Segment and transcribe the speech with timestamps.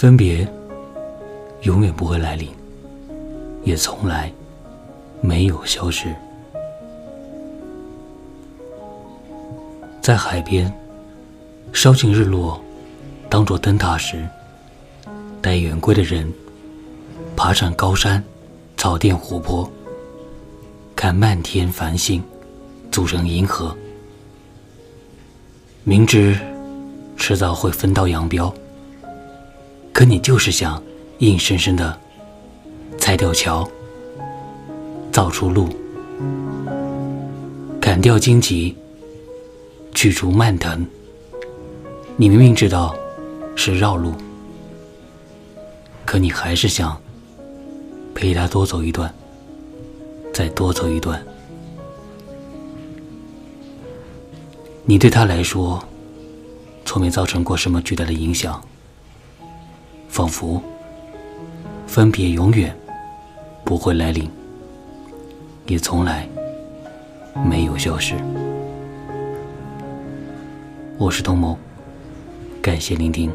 [0.00, 0.48] 分别
[1.60, 2.48] 永远不会来临，
[3.64, 4.32] 也从来
[5.20, 6.08] 没有消失。
[10.00, 10.72] 在海边，
[11.74, 12.58] 烧尽日落，
[13.28, 14.26] 当做灯塔时，
[15.42, 16.32] 待远归的人，
[17.36, 18.24] 爬上高山，
[18.78, 19.70] 草甸湖泊，
[20.96, 22.24] 看漫天繁星，
[22.90, 23.76] 组成银河。
[25.84, 26.34] 明知
[27.18, 28.50] 迟早会分道扬镳，
[30.00, 30.82] 可你就是想
[31.18, 32.00] 硬生生的
[32.98, 33.68] 拆掉桥，
[35.12, 35.68] 造出路，
[37.82, 38.74] 砍掉荆棘。
[39.92, 40.86] 去除蔓藤，
[42.16, 42.96] 你明明知道
[43.54, 44.14] 是绕路，
[46.06, 46.98] 可你还是想
[48.14, 49.14] 陪他多走一段，
[50.32, 51.22] 再多走一段。
[54.86, 55.84] 你对他来说，
[56.86, 58.64] 从没造成过什么巨大的影响，
[60.10, 60.60] 仿佛
[61.86, 62.76] 分别永远
[63.64, 64.28] 不会来临，
[65.66, 66.28] 也从来
[67.48, 68.16] 没有消失。
[70.98, 71.56] 我是童谋，
[72.60, 73.30] 感谢聆听。